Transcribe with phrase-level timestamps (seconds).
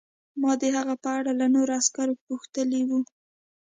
[0.41, 2.99] ما د هغه په اړه له نورو عسکرو پوښتلي وو